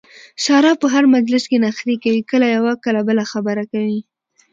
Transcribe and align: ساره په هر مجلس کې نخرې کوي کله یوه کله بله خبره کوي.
ساره 0.45 0.71
په 0.81 0.87
هر 0.93 1.03
مجلس 1.15 1.43
کې 1.49 1.57
نخرې 1.65 1.95
کوي 2.03 2.21
کله 2.31 2.45
یوه 2.55 2.73
کله 2.85 3.01
بله 3.07 3.23
خبره 3.31 3.63
کوي. 3.71 3.99